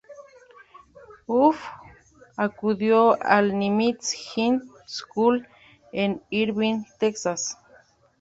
[1.27, 1.63] Huff
[2.35, 5.47] acudió al Nimitz High School
[5.93, 7.55] en Irving, Texas.